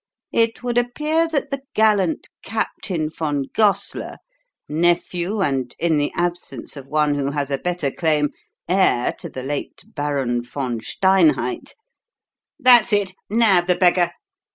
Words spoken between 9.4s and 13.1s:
late Baron von Steinheid That's